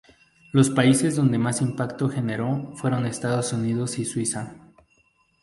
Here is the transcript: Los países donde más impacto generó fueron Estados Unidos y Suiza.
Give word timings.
Los 0.51 0.71
países 0.71 1.15
donde 1.15 1.37
más 1.37 1.61
impacto 1.61 2.09
generó 2.09 2.71
fueron 2.75 3.05
Estados 3.05 3.53
Unidos 3.53 3.99
y 3.99 4.05
Suiza. 4.05 4.55